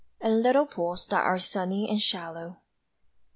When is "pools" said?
0.65-1.05